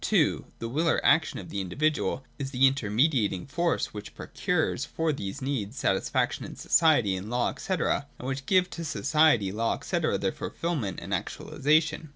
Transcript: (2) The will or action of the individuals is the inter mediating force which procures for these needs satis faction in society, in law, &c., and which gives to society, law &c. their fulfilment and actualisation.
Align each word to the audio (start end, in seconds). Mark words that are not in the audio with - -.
(2) 0.03 0.45
The 0.57 0.67
will 0.67 0.89
or 0.89 0.99
action 1.05 1.37
of 1.37 1.49
the 1.51 1.61
individuals 1.61 2.21
is 2.39 2.49
the 2.49 2.65
inter 2.65 2.89
mediating 2.89 3.45
force 3.45 3.93
which 3.93 4.15
procures 4.15 4.83
for 4.83 5.13
these 5.13 5.43
needs 5.43 5.77
satis 5.77 6.09
faction 6.09 6.43
in 6.43 6.55
society, 6.55 7.15
in 7.15 7.29
law, 7.29 7.53
&c., 7.55 7.71
and 7.71 8.03
which 8.27 8.47
gives 8.47 8.69
to 8.69 8.83
society, 8.83 9.51
law 9.51 9.79
&c. 9.79 9.99
their 9.99 10.31
fulfilment 10.31 10.99
and 10.99 11.13
actualisation. 11.13 12.09